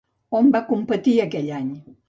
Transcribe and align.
On 0.39 0.49
va 0.55 0.61
competir 0.71 1.15
aquell 1.27 1.53
any? 1.61 1.73